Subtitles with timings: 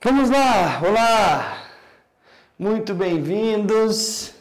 [0.00, 1.58] Vamos lá, olá!
[2.56, 4.32] Muito bem-vindos,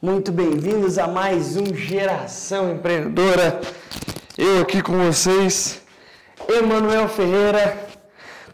[0.00, 3.62] muito bem-vindos a mais um Geração Empreendedora.
[4.36, 5.80] Eu aqui com vocês,
[6.46, 7.78] Emanuel Ferreira,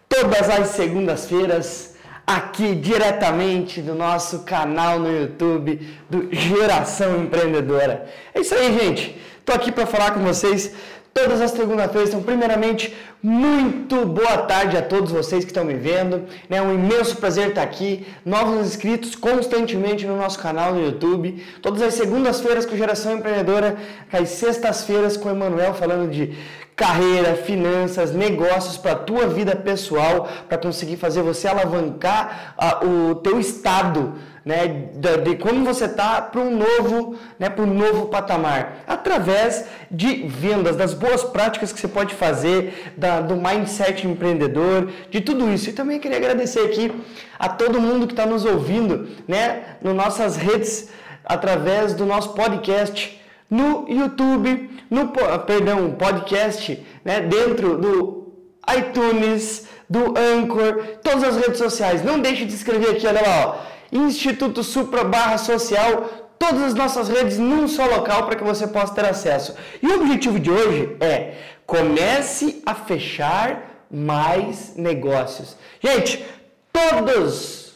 [0.08, 8.06] todas as segundas-feiras, aqui diretamente do nosso canal no YouTube do Geração Empreendedora.
[8.32, 9.20] É isso aí, gente.
[9.44, 10.72] Tô aqui para falar com vocês
[11.12, 12.10] todas as segundas-feiras.
[12.10, 16.24] Então, primeiramente, muito boa tarde a todos vocês que estão me vendo.
[16.48, 18.06] É um imenso prazer estar aqui.
[18.24, 21.44] Novos inscritos constantemente no nosso canal no YouTube.
[21.62, 23.76] Todas as segundas-feiras com Geração Empreendedora,
[24.12, 26.36] as sextas-feiras com o Emanuel falando de
[26.76, 33.14] carreira, finanças, negócios para a tua vida pessoal, para conseguir fazer você alavancar uh, o
[33.14, 34.14] teu estado
[34.46, 39.64] né, de, de como você está para um novo, né, para um novo patamar, através
[39.90, 45.52] de vendas, das boas práticas que você pode fazer, da, do mindset empreendedor, de tudo
[45.52, 45.70] isso.
[45.70, 46.92] E também queria agradecer aqui
[47.38, 50.90] a todo mundo que está nos ouvindo, né, nas nossas redes,
[51.24, 55.12] através do nosso podcast no YouTube, no
[55.46, 58.32] perdão, podcast, né, dentro do
[58.76, 62.04] iTunes, do Anchor, todas as redes sociais.
[62.04, 67.08] Não deixe de escrever aqui, olha lá, ó Instituto Supra barra social, todas as nossas
[67.08, 69.54] redes num só local para que você possa ter acesso.
[69.82, 71.34] E o objetivo de hoje é
[71.66, 75.56] comece a fechar mais negócios.
[75.80, 76.24] Gente,
[76.72, 77.74] todos,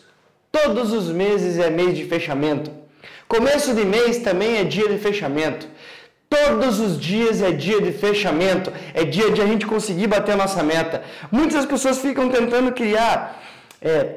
[0.51, 2.71] todos os meses é mês de fechamento.
[3.27, 5.69] Começo de mês também é dia de fechamento.
[6.29, 10.37] Todos os dias é dia de fechamento, é dia de a gente conseguir bater a
[10.37, 11.03] nossa meta.
[11.31, 13.43] Muitas pessoas ficam tentando criar
[13.83, 14.17] é,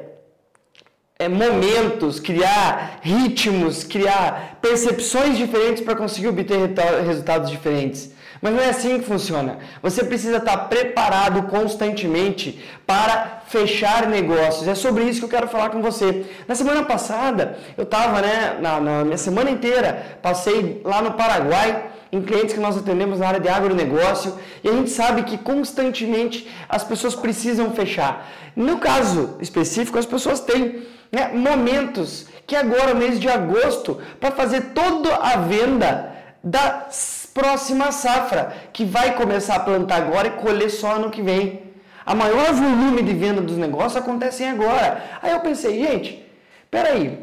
[1.18, 6.56] é, momentos, criar ritmos, criar percepções diferentes para conseguir obter
[7.04, 8.13] resultados diferentes.
[8.44, 9.56] Mas não é assim que funciona.
[9.82, 14.68] Você precisa estar preparado constantemente para fechar negócios.
[14.68, 16.26] É sobre isso que eu quero falar com você.
[16.46, 21.84] Na semana passada, eu estava, né, na, na minha semana inteira, passei lá no Paraguai
[22.12, 26.46] em clientes que nós atendemos na área de agronegócio e a gente sabe que constantemente
[26.68, 28.30] as pessoas precisam fechar.
[28.54, 34.74] No caso específico, as pessoas têm né, momentos que agora, mês de agosto, para fazer
[34.74, 36.12] toda a venda
[36.42, 36.88] da
[37.34, 41.64] próxima safra, que vai começar a plantar agora e colher só ano que vem.
[42.06, 45.02] A maior volume de venda dos negócios acontecem agora.
[45.20, 46.24] Aí eu pensei, gente,
[46.70, 47.18] peraí,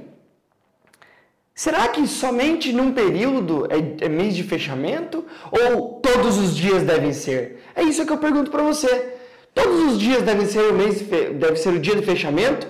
[1.56, 7.14] será que somente num período é, é mês de fechamento ou todos os dias devem
[7.14, 7.64] ser?
[7.74, 9.16] É isso que eu pergunto para você.
[9.54, 12.68] Todos os dias devem ser o mês, deve ser o dia de fechamento?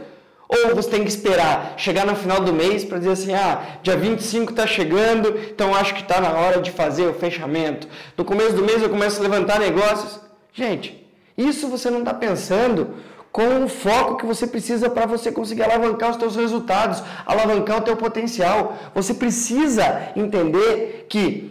[0.53, 3.95] Ou você tem que esperar chegar no final do mês para dizer assim: ah, dia
[3.95, 7.88] 25 está chegando, então acho que está na hora de fazer o fechamento.
[8.17, 10.19] No começo do mês eu começo a levantar negócios.
[10.53, 11.07] Gente,
[11.38, 12.95] isso você não está pensando
[13.31, 17.81] com o foco que você precisa para você conseguir alavancar os seus resultados, alavancar o
[17.81, 18.75] teu potencial.
[18.94, 21.50] Você precisa entender que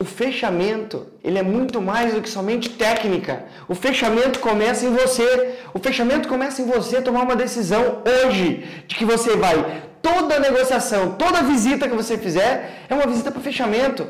[0.00, 3.44] o fechamento, ele é muito mais do que somente técnica.
[3.68, 5.58] O fechamento começa em você.
[5.74, 11.12] O fechamento começa em você tomar uma decisão hoje de que você vai toda negociação,
[11.12, 14.06] toda visita que você fizer é uma visita para fechamento.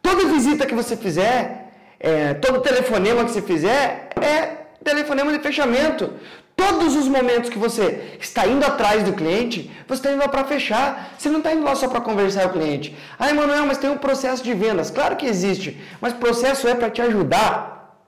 [0.00, 6.12] Toda visita que você fizer, é, todo telefonema que você fizer é telefonema de fechamento.
[6.56, 10.44] Todos os momentos que você está indo atrás do cliente, você está indo lá para
[10.44, 11.14] fechar.
[11.18, 12.96] Você não está indo lá só para conversar com o cliente.
[13.18, 14.90] Ah, Emanuel, mas tem um processo de vendas.
[14.90, 18.06] Claro que existe, mas processo é para te ajudar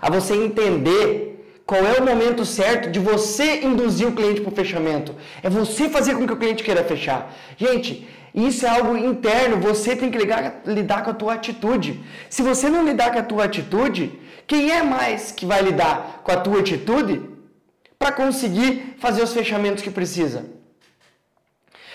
[0.00, 4.56] a você entender qual é o momento certo de você induzir o cliente para o
[4.56, 5.14] fechamento.
[5.42, 7.34] É você fazer com que o cliente queira fechar.
[7.56, 12.00] Gente, isso é algo interno, você tem que ligar, lidar com a tua atitude.
[12.30, 16.32] Se você não lidar com a tua atitude, quem é mais que vai lidar com
[16.32, 17.37] a tua atitude?
[17.98, 20.46] Para conseguir fazer os fechamentos que precisa.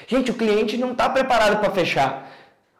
[0.07, 2.29] Gente, o cliente não está preparado para fechar.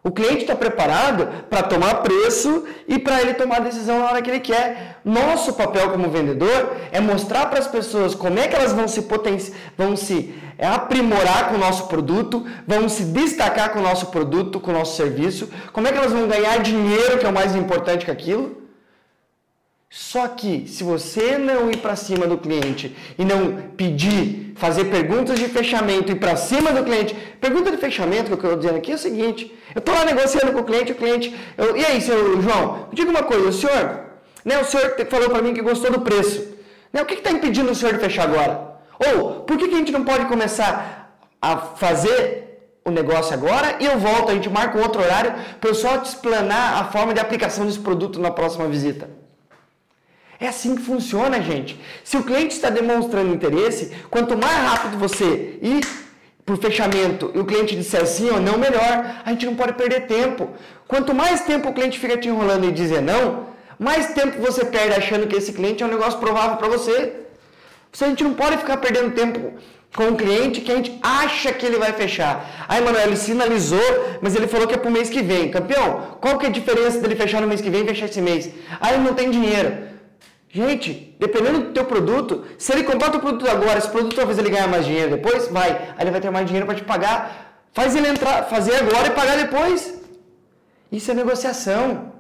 [0.06, 4.22] O cliente está preparado para tomar preço e para ele tomar a decisão na hora
[4.22, 5.00] que ele quer.
[5.06, 9.04] Nosso papel como vendedor é mostrar para as pessoas como é que elas vão se
[9.04, 14.08] potenciar, vão se é, aprimorar com o nosso produto, vão se destacar com o nosso
[14.08, 17.34] produto, com o nosso serviço, como é que elas vão ganhar dinheiro, que é o
[17.34, 18.63] mais importante que aquilo.
[19.96, 25.38] Só que se você não ir para cima do cliente e não pedir, fazer perguntas
[25.38, 28.92] de fechamento e para cima do cliente, pergunta de fechamento que eu estou dizendo aqui
[28.92, 32.02] é o seguinte: eu estou lá negociando com o cliente, o cliente, eu, e aí,
[32.02, 34.06] seu João, diga uma coisa, o senhor,
[34.44, 36.44] né, o senhor falou para mim que gostou do preço,
[36.92, 38.80] né, o que está impedindo o senhor de fechar agora?
[39.08, 43.86] Ou por que, que a gente não pode começar a fazer o negócio agora e
[43.86, 47.14] eu volto, a gente marca um outro horário para eu só te explanar a forma
[47.14, 49.23] de aplicação desse produto na próxima visita?
[50.44, 51.80] É assim que funciona, gente.
[52.04, 55.88] Se o cliente está demonstrando interesse, quanto mais rápido você ir
[56.46, 59.22] para o fechamento e o cliente disser sim ou não, melhor.
[59.26, 60.50] A gente não pode perder tempo.
[60.86, 63.46] Quanto mais tempo o cliente fica te enrolando e dizer não,
[63.80, 67.14] mais tempo você perde achando que esse cliente é um negócio provável para você.
[68.02, 69.54] A gente não pode ficar perdendo tempo
[69.96, 72.66] com um cliente que a gente acha que ele vai fechar.
[72.68, 75.50] Aí, Manoel, ele sinalizou, mas ele falou que é para o mês que vem.
[75.50, 78.20] Campeão, qual que é a diferença dele fechar no mês que vem e fechar esse
[78.20, 78.50] mês?
[78.82, 79.93] Aí ele não tem dinheiro.
[80.56, 84.52] Gente, dependendo do teu produto, se ele comprar o produto agora, esse produto talvez ele
[84.52, 85.72] ganhar mais dinheiro depois, vai.
[85.72, 87.64] Aí ele vai ter mais dinheiro para te pagar.
[87.74, 90.00] Faz ele entrar, fazer agora e pagar depois.
[90.92, 92.14] Isso é negociação.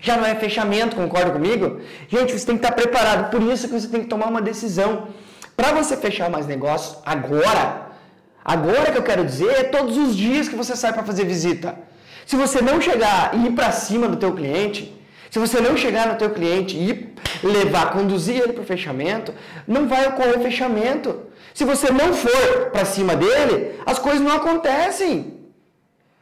[0.00, 1.80] Já não é fechamento, concorda comigo?
[2.06, 3.32] Gente, você tem que estar preparado.
[3.32, 5.08] Por isso que você tem que tomar uma decisão.
[5.56, 7.88] Para você fechar mais negócios agora,
[8.44, 11.76] agora que eu quero dizer, é todos os dias que você sai para fazer visita.
[12.24, 14.99] Se você não chegar e ir para cima do teu cliente,
[15.30, 17.14] se você não chegar no teu cliente e
[17.46, 19.32] levar, conduzir ele para o fechamento,
[19.66, 21.20] não vai ocorrer fechamento.
[21.54, 25.38] Se você não for para cima dele, as coisas não acontecem.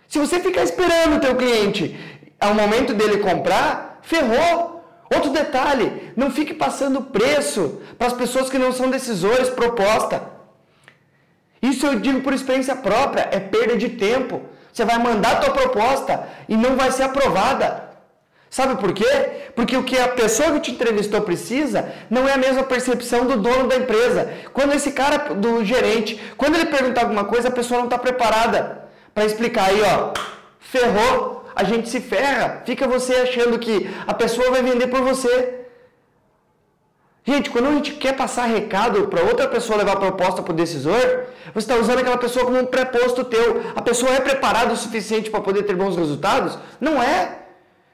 [0.09, 1.99] Se você ficar esperando o teu cliente
[2.39, 4.77] ao momento dele comprar, ferrou.
[5.13, 10.23] Outro detalhe, não fique passando preço para as pessoas que não são decisores, proposta.
[11.63, 14.43] Isso eu digo por experiência própria, é perda de tempo.
[14.71, 17.88] Você vai mandar a tua proposta e não vai ser aprovada.
[18.51, 19.51] Sabe por quê?
[19.55, 23.37] Porque o que a pessoa que te entrevistou precisa não é a mesma percepção do
[23.37, 24.33] dono da empresa.
[24.55, 28.89] Quando esse cara, do gerente, quando ele perguntar alguma coisa, a pessoa não está preparada
[29.15, 29.67] para explicar.
[29.67, 30.13] Aí, ó,
[30.59, 32.63] ferrou, a gente se ferra.
[32.65, 35.57] Fica você achando que a pessoa vai vender por você.
[37.25, 41.27] Gente, quando a gente quer passar recado para outra pessoa levar proposta para o decisor,
[41.53, 43.61] você está usando aquela pessoa como um preposto teu.
[43.77, 46.59] A pessoa é preparada o suficiente para poder ter bons resultados?
[46.81, 47.48] Não é.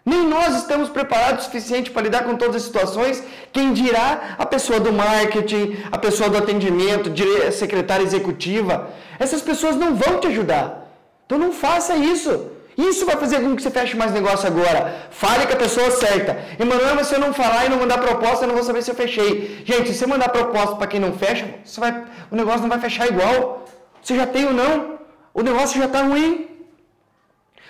[0.05, 3.23] Nem nós estamos preparados o suficiente para lidar com todas as situações.
[3.53, 7.11] Quem dirá a pessoa do marketing, a pessoa do atendimento,
[7.53, 8.91] secretária executiva.
[9.19, 10.91] Essas pessoas não vão te ajudar.
[11.25, 12.51] Então não faça isso.
[12.77, 15.09] Isso vai fazer com que você feche mais negócio agora.
[15.11, 16.37] Fale com a pessoa certa.
[16.59, 18.95] Emanuel, se eu não falar e não mandar proposta, eu não vou saber se eu
[18.95, 19.63] fechei.
[19.65, 21.47] Gente, se você mandar proposta para quem não fecha,
[21.79, 23.65] vai, o negócio não vai fechar igual.
[24.03, 24.99] Você já tem ou não.
[25.33, 26.49] O negócio já está ruim.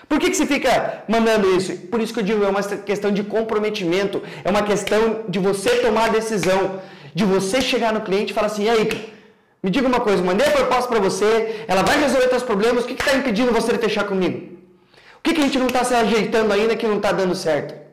[0.09, 1.77] Por que, que você fica mandando isso?
[1.89, 5.71] Por isso que eu digo, é uma questão de comprometimento, é uma questão de você
[5.77, 6.81] tomar a decisão,
[7.15, 9.15] de você chegar no cliente e falar assim, e aí,
[9.63, 12.87] me diga uma coisa, mandei a proposta para você, ela vai resolver seus problemas, o
[12.87, 14.53] que está impedindo você de fechar comigo?
[15.19, 17.85] O que, que a gente não está se ajeitando ainda que não está dando certo?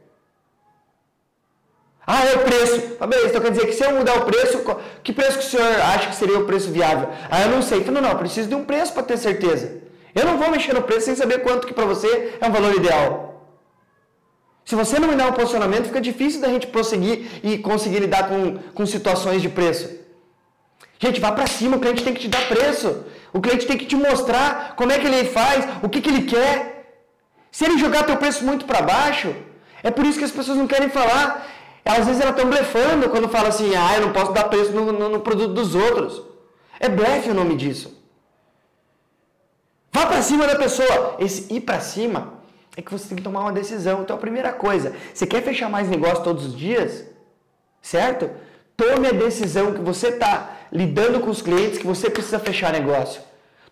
[2.05, 2.97] Ah, é o preço.
[2.99, 4.65] Ah, beleza, então quer dizer que se eu mudar o preço,
[5.01, 7.07] que preço que o senhor acha que seria o preço viável?
[7.29, 7.79] Ah, eu não sei.
[7.79, 9.81] Então, não, não, preciso de um preço para ter certeza.
[10.13, 12.75] Eu não vou mexer no preço sem saber quanto que para você é um valor
[12.75, 13.31] ideal.
[14.65, 18.29] Se você não me dá um posicionamento, fica difícil da gente prosseguir e conseguir lidar
[18.29, 19.89] com, com situações de preço.
[20.99, 23.03] Gente, vá para cima, o cliente tem que te dar preço.
[23.33, 26.23] O cliente tem que te mostrar como é que ele faz, o que, que ele
[26.23, 27.09] quer.
[27.51, 29.33] Se ele jogar teu preço muito para baixo,
[29.83, 31.47] é por isso que as pessoas não querem falar.
[31.83, 34.91] Às vezes elas estão blefando quando falam assim, ah, eu não posso dar preço no,
[34.91, 36.21] no, no produto dos outros.
[36.79, 38.00] É blefe o nome disso.
[39.91, 41.17] Vá para cima da pessoa.
[41.19, 42.33] Esse ir para cima
[42.77, 44.01] é que você tem que tomar uma decisão.
[44.01, 47.05] Então, a primeira coisa, você quer fechar mais negócio todos os dias?
[47.81, 48.29] Certo?
[48.77, 53.21] Tome a decisão que você está lidando com os clientes que você precisa fechar negócio.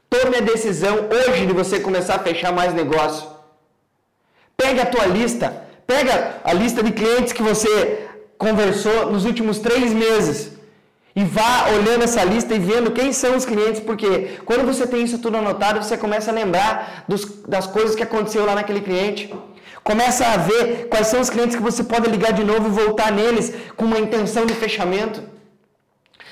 [0.10, 3.30] Tome a decisão hoje de você começar a fechar mais negócio.
[4.58, 9.94] Pega a tua lista, pega a lista de clientes que você conversou nos últimos três
[9.94, 10.59] meses.
[11.16, 15.04] E vá olhando essa lista e vendo quem são os clientes, porque quando você tem
[15.04, 19.34] isso tudo anotado, você começa a lembrar dos, das coisas que aconteceu lá naquele cliente.
[19.84, 23.12] Começa a ver quais são os clientes que você pode ligar de novo e voltar
[23.12, 25.24] neles com uma intenção de fechamento.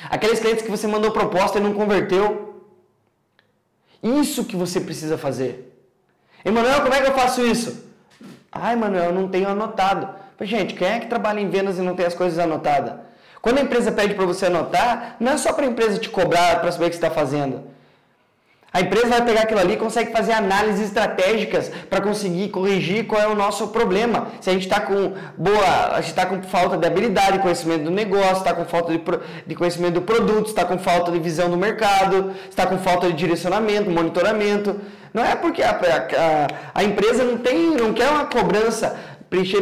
[0.10, 2.62] Aqueles clientes que você mandou proposta e não converteu.
[4.02, 5.74] Isso que você precisa fazer.
[6.46, 7.84] Emanuel, como é que eu faço isso?
[8.52, 10.08] Ai, Emanuel, não tenho anotado.
[10.42, 13.07] Gente, quem é que trabalha em vendas e não tem as coisas anotadas?
[13.42, 16.60] Quando a empresa pede para você anotar, não é só para a empresa te cobrar
[16.60, 17.78] para saber o que está fazendo.
[18.78, 23.20] A empresa vai pegar aquilo ali e consegue fazer análises estratégicas para conseguir corrigir qual
[23.20, 24.28] é o nosso problema.
[24.42, 27.92] Se a gente está com boa, a gente está com falta de habilidade, conhecimento do
[27.92, 29.02] negócio, está com falta de,
[29.48, 33.14] de conhecimento do produto, está com falta de visão do mercado, está com falta de
[33.14, 34.80] direcionamento, monitoramento.
[35.14, 38.96] Não é porque a, a, a empresa não tem, não quer uma cobrança
[39.30, 39.62] preencher,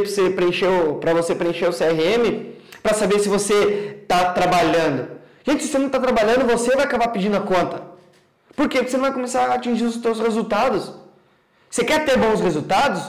[1.00, 2.55] para você preencher o CRM
[2.86, 5.08] para saber se você está trabalhando.
[5.44, 7.82] Gente, se você não está trabalhando, você vai acabar pedindo a conta.
[8.56, 8.78] Por quê?
[8.78, 10.94] Porque você não vai começar a atingir os seus resultados.
[11.68, 13.02] Você quer ter bons resultados?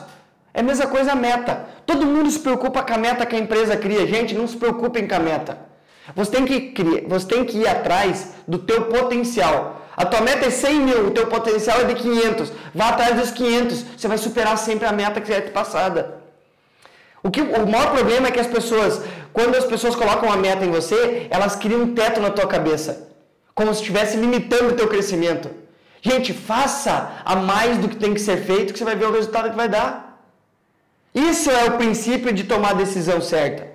[0.55, 1.67] É a mesma coisa a meta.
[1.85, 4.07] Todo mundo se preocupa com a meta que a empresa cria.
[4.07, 5.59] Gente, não se preocupem com a meta.
[6.15, 9.83] Você tem que, criar, você tem que ir atrás do teu potencial.
[9.95, 12.51] A tua meta é 100 mil, o teu potencial é de 500.
[12.75, 13.85] Vá atrás dos 500.
[13.95, 16.25] Você vai superar sempre a meta que é passada.
[17.27, 19.03] O, que, o maior problema é que as pessoas,
[19.37, 22.93] quando as pessoas colocam uma meta em você, elas criam um teto na tua cabeça.
[23.55, 25.51] Como se estivesse limitando o teu crescimento.
[26.01, 29.13] Gente, faça a mais do que tem que ser feito que você vai ver o
[29.13, 30.23] resultado que vai dar.
[31.15, 33.69] Isso é o princípio de tomar a decisão certa.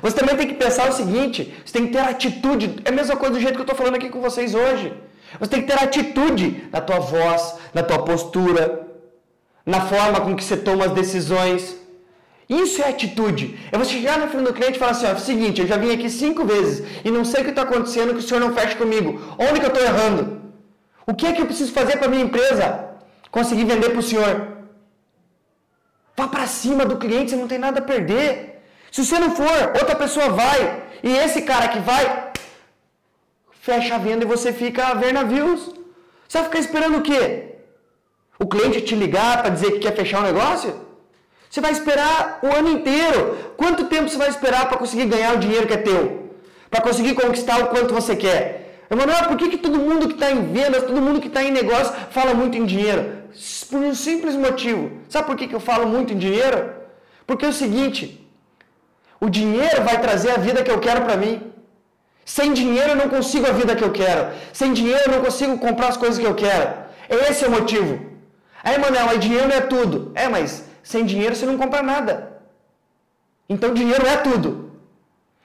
[0.00, 2.76] Você também tem que pensar o seguinte: você tem que ter atitude.
[2.86, 4.94] É a mesma coisa do jeito que eu estou falando aqui com vocês hoje.
[5.38, 8.86] Você tem que ter atitude na tua voz, na tua postura,
[9.74, 11.85] na forma com que você toma as decisões.
[12.48, 13.58] Isso é atitude.
[13.72, 15.76] É você chegar na frente do cliente e falar assim: ó, o seguinte, eu já
[15.76, 18.54] vim aqui cinco vezes e não sei o que está acontecendo que o senhor não
[18.54, 19.20] fecha comigo.
[19.38, 20.42] Onde que eu estou errando?
[21.06, 22.90] O que é que eu preciso fazer para minha empresa
[23.30, 24.56] conseguir vender para o senhor?
[26.16, 28.62] Vá para cima do cliente, você não tem nada a perder.
[28.92, 30.82] Se você não for, outra pessoa vai.
[31.02, 32.32] E esse cara que vai,
[33.60, 35.74] fecha a venda e você fica a ver navios.
[36.26, 37.56] Você vai ficar esperando o quê?
[38.38, 40.85] O cliente te ligar para dizer que quer fechar um negócio?
[41.50, 43.52] Você vai esperar o ano inteiro.
[43.56, 46.30] Quanto tempo você vai esperar para conseguir ganhar o dinheiro que é teu?
[46.70, 48.84] Para conseguir conquistar o quanto você quer?
[48.90, 51.50] Emanuel, por que, que todo mundo que está em vendas, todo mundo que está em
[51.50, 53.24] negócio fala muito em dinheiro?
[53.70, 54.92] Por um simples motivo.
[55.08, 56.72] Sabe por que, que eu falo muito em dinheiro?
[57.26, 58.00] Porque é o seguinte:
[59.20, 61.42] o dinheiro vai trazer a vida que eu quero para mim.
[62.24, 64.32] Sem dinheiro eu não consigo a vida que eu quero.
[64.52, 66.68] Sem dinheiro eu não consigo comprar as coisas que eu quero.
[67.08, 68.00] Esse é o motivo.
[68.62, 70.10] Aí, Manuel, mas dinheiro não é tudo.
[70.14, 72.14] É, mas sem dinheiro você não compra nada.
[73.48, 74.70] Então dinheiro é tudo.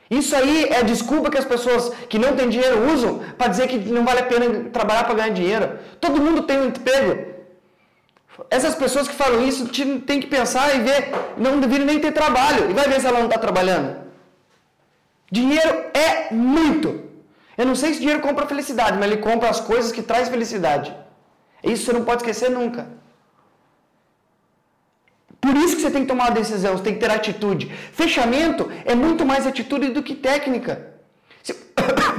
[0.08, 3.68] Isso aí é a desculpa que as pessoas que não têm dinheiro usam para dizer
[3.68, 4.46] que não vale a pena
[4.78, 5.80] trabalhar para ganhar dinheiro.
[6.00, 7.14] Todo mundo tem um emprego.
[8.52, 9.68] Essas pessoas que falam isso
[10.06, 12.70] tem que pensar e ver, não deveriam nem ter trabalho.
[12.70, 13.90] E vai ver se ela não está trabalhando.
[15.32, 17.02] Dinheiro é muito.
[17.58, 20.96] Eu não sei se dinheiro compra felicidade, mas ele compra as coisas que traz felicidade.
[21.64, 23.02] Isso você não pode esquecer nunca.
[25.42, 27.72] Por isso que você tem que tomar uma decisão, você tem que ter atitude.
[27.92, 30.94] Fechamento é muito mais atitude do que técnica.
[31.42, 31.56] Se...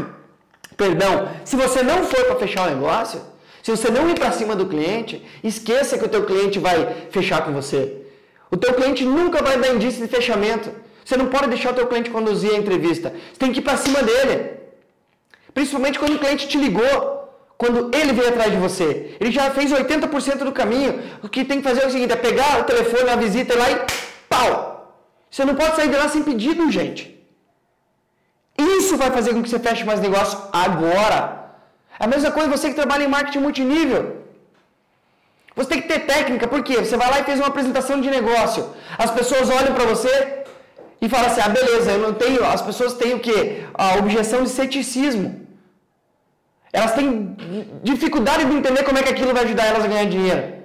[0.77, 3.23] Perdão, se você não for para fechar o negócio,
[3.63, 7.45] se você não ir para cima do cliente, esqueça que o teu cliente vai fechar
[7.45, 8.03] com você.
[8.51, 10.71] O teu cliente nunca vai dar indício de fechamento.
[11.05, 13.11] Você não pode deixar o teu cliente conduzir a entrevista.
[13.11, 14.57] Você tem que ir para cima dele.
[15.55, 17.22] Principalmente quando o cliente te ligou,
[17.63, 18.87] quando ele veio atrás de você.
[19.21, 20.93] Ele já fez 80% do caminho.
[21.23, 23.71] O que tem que fazer é o seguinte, é pegar o telefone, a visita lá
[23.71, 23.77] e
[24.33, 24.53] pau!
[25.31, 27.03] Você não pode sair de lá sem pedido, gente.
[28.79, 31.21] Isso vai fazer com que você feche mais negócio agora.
[32.05, 34.03] A mesma coisa você que trabalha em marketing multinível.
[35.55, 36.79] Você tem que ter técnica, por quê?
[36.79, 38.75] Você vai lá e fez uma apresentação de negócio.
[38.99, 40.13] As pessoas olham para você
[41.01, 42.45] e falam assim: ah, beleza, eu não tenho.
[42.45, 43.67] As pessoas têm o quê?
[43.73, 45.42] A objeção de ceticismo.
[46.73, 47.37] Elas têm
[47.83, 50.63] dificuldade de entender como é que aquilo vai ajudar elas a ganhar dinheiro.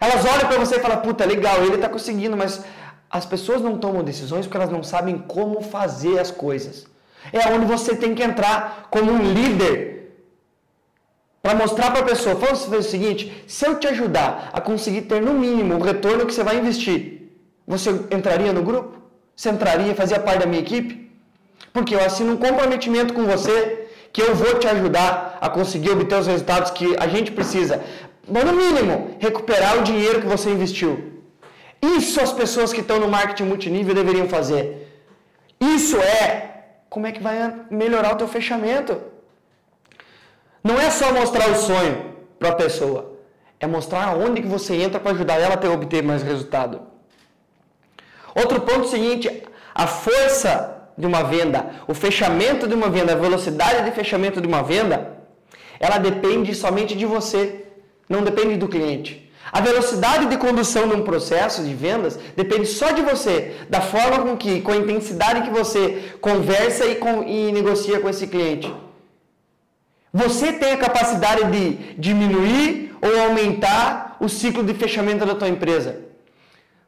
[0.00, 2.64] Elas olham para você e falam: puta, legal, ele está conseguindo, mas
[3.10, 6.86] as pessoas não tomam decisões porque elas não sabem como fazer as coisas.
[7.32, 9.92] É onde você tem que entrar como um líder
[11.42, 15.02] para mostrar para a pessoa, vamos fazer o seguinte, se eu te ajudar a conseguir
[15.02, 17.32] ter no mínimo o retorno que você vai investir,
[17.66, 18.98] você entraria no grupo?
[19.34, 21.10] Você entraria, fazia parte da minha equipe?
[21.72, 23.81] Porque eu assino um comprometimento com você
[24.12, 27.82] que eu vou te ajudar a conseguir obter os resultados que a gente precisa.
[28.28, 30.92] Mas no mínimo, recuperar o dinheiro que você investiu.
[31.80, 34.88] Isso as pessoas que estão no marketing multinível deveriam fazer.
[35.60, 36.52] Isso é
[36.88, 39.00] como é que vai melhorar o teu fechamento.
[40.62, 43.18] Não é só mostrar o sonho para a pessoa,
[43.58, 46.82] é mostrar onde que você entra para ajudar ela a ter, obter mais resultado.
[48.34, 49.42] Outro ponto seguinte,
[49.74, 54.46] a força de uma venda, o fechamento de uma venda, a velocidade de fechamento de
[54.46, 55.18] uma venda,
[55.80, 57.64] ela depende somente de você,
[58.08, 59.30] não depende do cliente.
[59.50, 64.20] A velocidade de condução de um processo de vendas depende só de você, da forma
[64.24, 68.72] com que, com a intensidade que você conversa e, com, e negocia com esse cliente.
[70.12, 76.00] Você tem a capacidade de diminuir ou aumentar o ciclo de fechamento da tua empresa.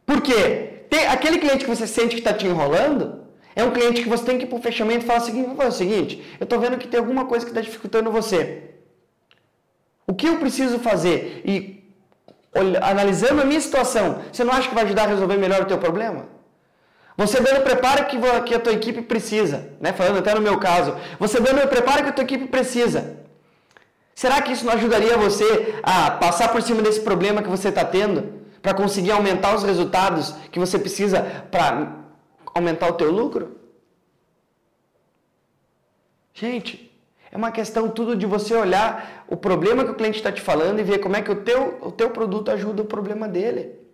[0.06, 0.84] Por quê?
[0.88, 3.24] Tem, aquele cliente que você sente que está te enrolando,
[3.56, 5.46] é um cliente que você tem que ir para o fechamento e falar o seguinte,
[5.46, 8.70] vou fazer o seguinte, eu estou vendo que tem alguma coisa que está dificultando você.
[10.06, 11.42] O que eu preciso fazer?
[11.44, 11.84] E
[12.82, 15.78] analisando a minha situação, você não acha que vai ajudar a resolver melhor o teu
[15.78, 16.26] problema?
[17.16, 19.92] Você dando o preparo que, que a tua equipe precisa, né?
[19.92, 23.18] Falando até no meu caso, você dando o preparo que a tua equipe precisa.
[24.14, 27.84] Será que isso não ajudaria você a passar por cima desse problema que você está
[27.84, 28.44] tendo?
[28.64, 31.20] para conseguir aumentar os resultados que você precisa
[31.50, 32.03] para
[32.54, 33.56] aumentar o teu lucro?
[36.32, 36.90] Gente,
[37.30, 40.78] é uma questão tudo de você olhar o problema que o cliente está te falando
[40.78, 43.84] e ver como é que o teu, o teu produto ajuda o problema dele.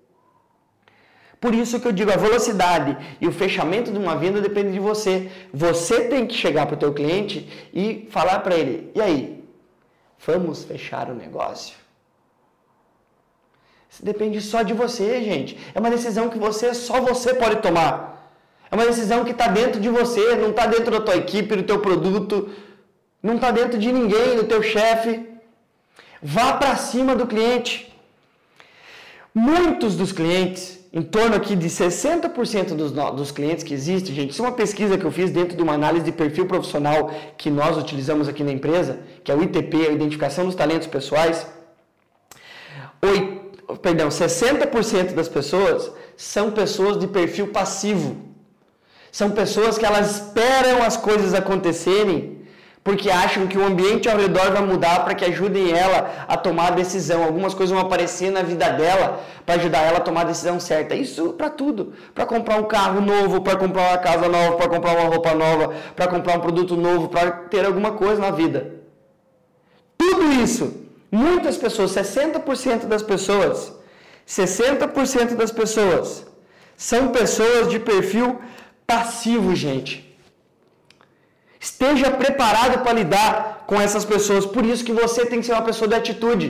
[1.40, 4.78] Por isso que eu digo, a velocidade e o fechamento de uma venda depende de
[4.78, 5.32] você.
[5.54, 9.42] Você tem que chegar para o teu cliente e falar para ele, e aí,
[10.18, 11.76] vamos fechar o negócio?
[13.88, 15.58] Isso depende só de você, gente.
[15.74, 18.19] É uma decisão que você, só você pode tomar.
[18.70, 21.62] É uma decisão que está dentro de você, não está dentro da tua equipe, do
[21.62, 22.48] teu produto,
[23.22, 25.26] não está dentro de ninguém, do teu chefe.
[26.22, 27.92] Vá para cima do cliente.
[29.34, 34.42] Muitos dos clientes em torno aqui de 60% dos, dos clientes que existem, gente, isso
[34.42, 37.78] é uma pesquisa que eu fiz dentro de uma análise de perfil profissional que nós
[37.78, 41.46] utilizamos aqui na empresa, que é o ITP, a Identificação dos Talentos Pessoais.
[43.02, 48.29] Oito, perdão, 60% das pessoas são pessoas de perfil passivo.
[49.12, 52.40] São pessoas que elas esperam as coisas acontecerem
[52.82, 56.68] porque acham que o ambiente ao redor vai mudar para que ajudem ela a tomar
[56.68, 57.22] a decisão.
[57.22, 60.94] Algumas coisas vão aparecer na vida dela para ajudar ela a tomar a decisão certa.
[60.94, 64.96] Isso para tudo, para comprar um carro novo, para comprar uma casa nova, para comprar
[64.96, 68.76] uma roupa nova, para comprar um produto novo, para ter alguma coisa na vida.
[69.98, 70.72] Tudo isso,
[71.12, 73.74] muitas pessoas, 60% das pessoas,
[74.26, 76.26] 60% das pessoas
[76.76, 78.40] são pessoas de perfil
[78.90, 79.92] passivo, gente.
[81.68, 83.30] Esteja preparado para lidar
[83.68, 84.44] com essas pessoas.
[84.54, 86.46] Por isso que você tem que ser uma pessoa de atitude.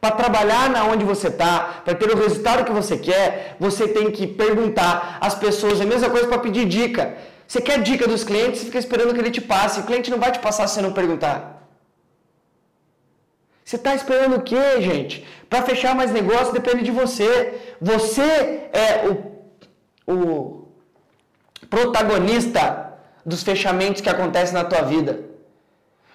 [0.00, 1.52] Para trabalhar na onde você está,
[1.84, 3.28] para ter o resultado que você quer,
[3.58, 5.80] você tem que perguntar às pessoas.
[5.80, 7.04] É a mesma coisa para pedir dica.
[7.46, 9.80] Você quer dica dos clientes, você fica esperando que ele te passe.
[9.80, 11.38] O cliente não vai te passar se você não perguntar.
[13.64, 15.26] Você está esperando o quê, gente?
[15.50, 17.30] Para fechar mais negócio depende de você.
[17.80, 18.22] Você
[18.86, 20.65] é o, o
[21.68, 22.94] protagonista
[23.24, 25.20] dos fechamentos que acontecem na tua vida.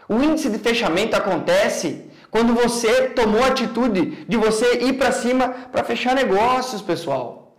[0.07, 5.49] O índice de fechamento acontece quando você tomou a atitude de você ir para cima
[5.71, 7.55] para fechar negócios, pessoal.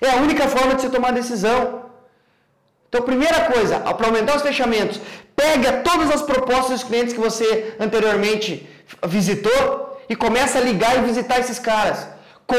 [0.00, 1.86] É a única forma de você tomar decisão.
[2.88, 5.00] Então, primeira coisa, para aumentar os fechamentos,
[5.34, 8.68] pega todas as propostas dos clientes que você anteriormente
[9.06, 12.08] visitou e começa a ligar e visitar esses caras
[12.46, 12.56] com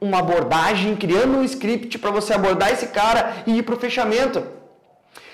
[0.00, 4.42] uma abordagem, criando um script para você abordar esse cara e ir para o fechamento.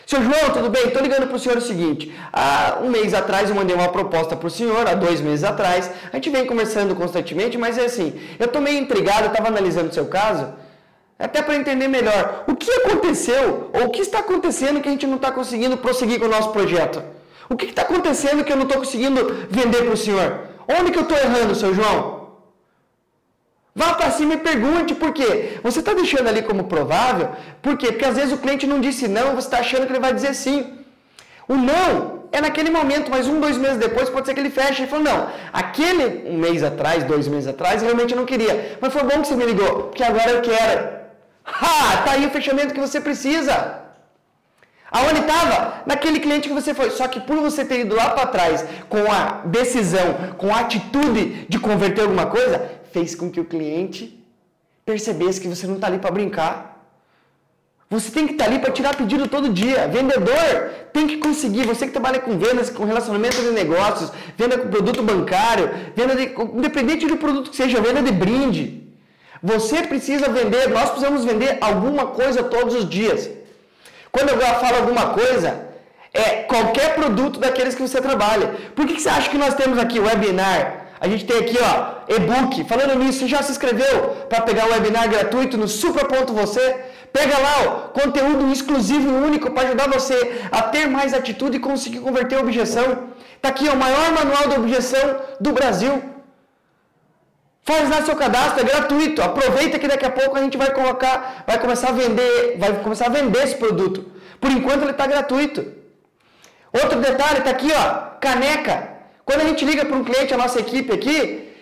[0.07, 0.85] Seu João, tudo bem?
[0.87, 2.15] Estou ligando para o senhor o seguinte.
[2.33, 5.91] Há um mês atrás eu mandei uma proposta para o senhor, há dois meses atrás.
[6.13, 9.93] A gente vem conversando constantemente, mas é assim, eu estou meio intrigado, estava analisando o
[9.93, 10.53] seu caso,
[11.19, 15.09] até para entender melhor o que aconteceu ou o que está acontecendo que a gente
[15.09, 17.03] não está conseguindo prosseguir com o nosso projeto.
[17.49, 20.41] O que está acontecendo que eu não estou conseguindo vender para o senhor?
[20.69, 22.16] Onde que eu estou errando, seu João?
[23.81, 25.59] Vá para cima e pergunte por quê.
[25.63, 27.29] Você está deixando ali como provável,
[27.61, 27.89] por quê?
[27.89, 30.33] Porque às vezes o cliente não disse não, você está achando que ele vai dizer
[30.35, 30.59] sim.
[31.47, 34.85] O não é naquele momento, mas um, dois meses depois pode ser que ele feche
[34.85, 38.79] e falou, não, aquele um mês atrás, dois meses atrás, realmente eu não queria.
[38.81, 40.97] Mas foi bom que você me ligou, porque agora eu quero.
[41.45, 41.99] Ha!
[42.05, 43.87] Tá aí o fechamento que você precisa.
[44.91, 45.83] Aonde estava?
[45.85, 46.91] Naquele cliente que você foi.
[46.91, 51.47] Só que por você ter ido lá para trás com a decisão, com a atitude
[51.49, 54.03] de converter alguma coisa, fez com que o cliente
[54.91, 56.55] percebesse que você não está ali para brincar.
[57.95, 59.87] Você tem que estar tá ali para tirar pedido todo dia.
[59.97, 60.53] Vendedor
[60.95, 61.65] tem que conseguir.
[61.73, 66.25] Você que trabalha com vendas, com relacionamento de negócios, venda com produto bancário, venda de,
[66.59, 68.65] independente do produto que seja, venda de brinde.
[69.43, 73.29] Você precisa vender, nós precisamos vender alguma coisa todos os dias.
[74.11, 75.49] Quando eu falo alguma coisa,
[76.15, 78.49] é qualquer produto daqueles que você trabalha.
[78.75, 80.86] Por que, que você acha que nós temos aqui webinar?
[81.01, 82.65] A gente tem aqui, ó, e-book.
[82.65, 86.85] Falando nisso, você já se inscreveu para pegar o webinar gratuito no supra.você?
[87.13, 91.61] Pega lá, ó, conteúdo exclusivo e único para ajudar você a ter mais atitude e
[91.61, 93.09] conseguir converter a objeção.
[93.43, 96.03] Tá aqui, ó, o maior manual de objeção do Brasil.
[97.63, 99.21] Faz lá seu cadastro, é gratuito.
[99.21, 103.07] Aproveita que daqui a pouco a gente vai colocar, vai começar a vender, vai começar
[103.07, 104.07] a vender esse produto.
[104.41, 105.67] Por enquanto ele está gratuito.
[106.73, 108.96] Outro detalhe, está aqui, ó, caneca.
[109.27, 111.17] Quando a gente liga para um cliente, a nossa equipe aqui,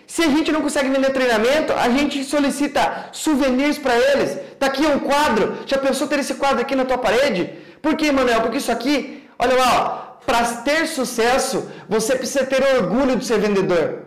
[0.05, 4.37] se a gente não consegue vender treinamento, a gente solicita souvenirs para eles.
[4.53, 5.57] Está aqui um quadro.
[5.65, 7.41] Já pensou ter esse quadro aqui na tua parede?
[7.81, 8.41] Por quê, Manuel?
[8.41, 14.03] Porque isso aqui, olha lá, para ter sucesso, você precisa ter orgulho de ser vendedor.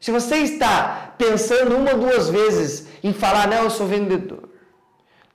[0.00, 4.48] Se você está pensando uma ou duas vezes em falar, não, eu sou vendedor.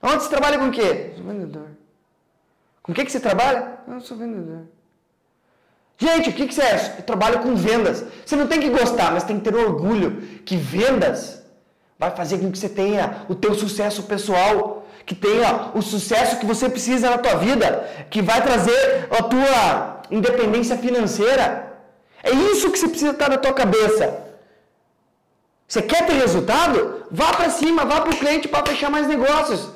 [0.02, 1.12] Onde você trabalha com o quê?
[1.14, 1.68] Sou vendedor.
[2.82, 3.80] Com o que, que você trabalha?
[3.86, 4.62] Eu sou vendedor.
[5.98, 6.96] Gente, o que, que é?
[6.98, 8.04] Eu trabalho com vendas.
[8.24, 11.46] Você não tem que gostar, mas tem que ter orgulho que vendas
[11.98, 16.44] Vai fazer com que você tenha o teu sucesso pessoal, que tenha o sucesso que
[16.44, 21.72] você precisa na tua vida, que vai trazer a tua independência financeira.
[22.22, 24.24] É isso que você precisa estar na tua cabeça.
[25.66, 27.06] Você quer ter resultado?
[27.10, 29.70] Vá para cima, vá para o cliente para fechar mais negócios.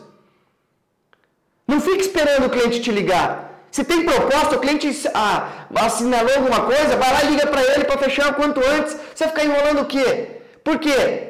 [1.66, 3.49] Não fique esperando o cliente te ligar.
[3.70, 7.84] Se tem proposta, o cliente ah, assinalou alguma coisa, vai lá e liga para ele
[7.84, 8.96] para fechar o quanto antes.
[9.14, 10.40] Você vai ficar enrolando o quê?
[10.64, 11.28] Por quê?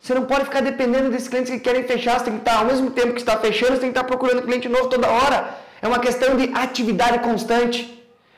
[0.00, 2.18] Você não pode ficar dependendo desses clientes que querem fechar.
[2.18, 4.42] Você tem que estar, ao mesmo tempo que está fechando, você tem que estar procurando
[4.42, 5.54] cliente novo toda hora.
[5.80, 7.96] É uma questão de atividade constante.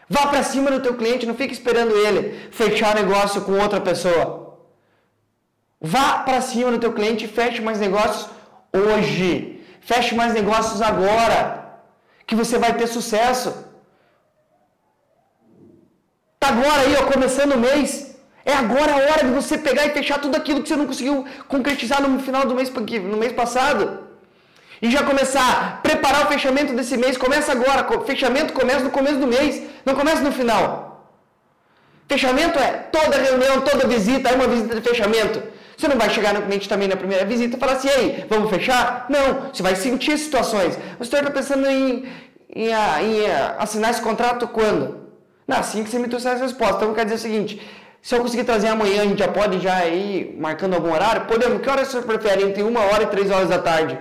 [0.08, 4.58] Vá para cima do teu cliente, não fique esperando ele fechar negócio com outra pessoa.
[5.80, 8.28] Vá para cima do teu cliente e feche mais negócios
[8.72, 9.60] hoje.
[9.80, 11.61] Feche mais negócios agora
[12.26, 13.50] que você vai ter sucesso.
[16.40, 18.16] Tá agora aí, ó, começando o mês.
[18.44, 21.24] É agora a hora de você pegar e fechar tudo aquilo que você não conseguiu
[21.48, 24.08] concretizar no final do mês, no mês passado.
[24.80, 27.16] E já começar a preparar o fechamento desse mês.
[27.16, 27.86] Começa agora.
[28.04, 31.06] Fechamento começa no começo do mês, não começa no final.
[32.08, 35.42] Fechamento é toda reunião, toda visita, é uma visita de fechamento.
[35.82, 38.48] Você não vai chegar no cliente também na primeira visita e falar assim, ei, vamos
[38.50, 39.06] fechar?
[39.08, 40.78] Não, você vai sentir situações.
[40.96, 42.04] Você está pensando em,
[42.54, 43.26] em, em,
[43.58, 45.08] assinar esse contrato quando?
[45.44, 46.76] Não, assim que você me trouxer essa resposta.
[46.76, 47.60] Então quer dizer o seguinte,
[48.00, 51.24] se eu conseguir trazer amanhã, a gente já pode já ir marcando algum horário?
[51.24, 51.60] Podemos.
[51.60, 52.44] Que hora você prefere?
[52.44, 53.98] Entre uma hora e três horas da tarde.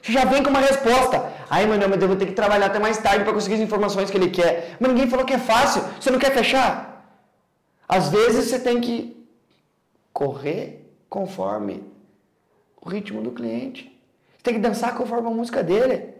[0.00, 1.32] Você já vem com uma resposta.
[1.50, 4.08] Aí, mano, mas eu vou ter que trabalhar até mais tarde para conseguir as informações
[4.08, 4.76] que ele quer.
[4.78, 5.82] Mas ninguém falou que é fácil.
[6.00, 7.04] Você não quer fechar?
[7.88, 9.19] Às vezes você tem que
[10.12, 11.82] correr conforme
[12.80, 13.84] o ritmo do cliente.
[14.36, 16.14] Você tem que dançar conforme a música dele.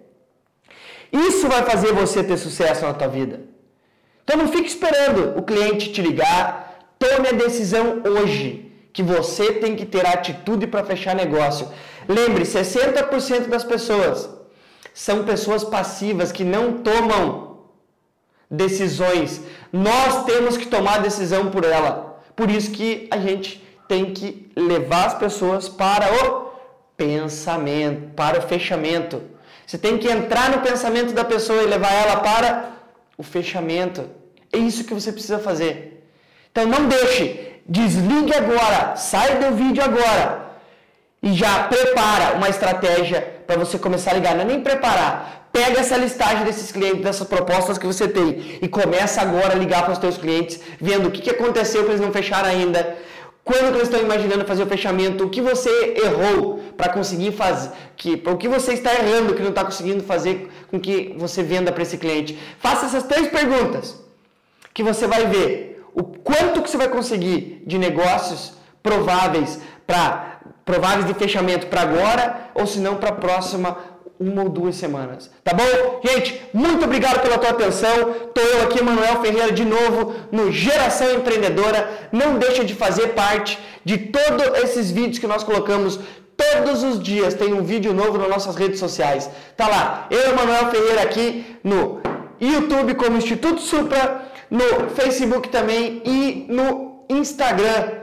[1.12, 3.40] Isso vai fazer você ter sucesso na tua vida.
[4.22, 6.94] Então não fique esperando o cliente te ligar.
[6.98, 11.68] Tome a decisão hoje que você tem que ter atitude para fechar negócio.
[12.08, 14.28] Lembre, 60% das pessoas
[14.92, 17.60] são pessoas passivas que não tomam
[18.50, 19.40] decisões.
[19.72, 22.20] Nós temos que tomar decisão por ela.
[22.34, 26.52] Por isso que a gente tem que levar as pessoas para o
[26.96, 29.20] pensamento, para o fechamento.
[29.66, 32.70] Você tem que entrar no pensamento da pessoa e levar ela para
[33.18, 34.08] o fechamento.
[34.52, 35.74] É isso que você precisa fazer.
[36.52, 37.24] Então não deixe,
[37.66, 40.26] desligue agora, sai do vídeo agora
[41.20, 44.36] e já prepara uma estratégia para você começar a ligar.
[44.36, 45.48] Não é nem preparar.
[45.52, 49.82] Pega essa listagem desses clientes, dessas propostas que você tem e começa agora a ligar
[49.82, 52.96] para os seus clientes, vendo o que, aconteceu para eles não fecharam ainda
[53.44, 58.22] quando eles estão imaginando fazer o fechamento, o que você errou para conseguir fazer, que,
[58.26, 61.82] o que você está errando que não está conseguindo fazer com que você venda para
[61.82, 62.38] esse cliente.
[62.58, 64.02] Faça essas três perguntas
[64.72, 71.06] que você vai ver o quanto que você vai conseguir de negócios prováveis para prováveis
[71.06, 73.76] de fechamento para agora ou se não para a próxima
[74.20, 75.30] uma ou duas semanas.
[75.42, 76.00] Tá bom?
[76.04, 78.12] Gente, muito obrigado pela tua atenção.
[78.34, 82.10] Tô eu aqui, Manuel Ferreira, de novo no Geração Empreendedora.
[82.12, 85.98] Não deixa de fazer parte de todos esses vídeos que nós colocamos
[86.36, 87.32] todos os dias.
[87.32, 89.30] Tem um vídeo novo nas nossas redes sociais.
[89.56, 92.02] Tá lá, eu, Manuel Ferreira, aqui no
[92.38, 98.00] YouTube como Instituto Supra, no Facebook também e no Instagram.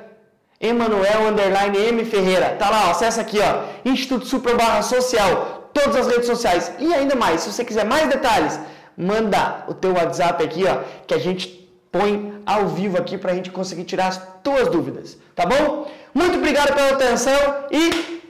[0.60, 1.36] Emanuel
[1.76, 2.56] M Ferreira.
[2.58, 3.88] Tá lá, ó, acessa aqui, ó.
[3.88, 6.72] Instituto Supra barra social todas as redes sociais.
[6.80, 8.60] E ainda mais, se você quiser mais detalhes,
[8.98, 11.44] manda o teu WhatsApp aqui, ó, que a gente
[11.92, 15.90] põe ao vivo aqui para a gente conseguir tirar as tuas dúvidas, tá bom?
[16.14, 17.40] Muito obrigado pela atenção
[17.72, 18.22] e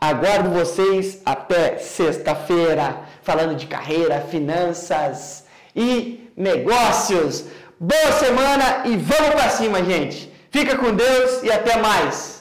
[0.00, 7.44] aguardo vocês até sexta-feira, falando de carreira, finanças e negócios.
[7.78, 10.32] Boa semana e vamos para cima, gente.
[10.50, 12.39] Fica com Deus e até mais.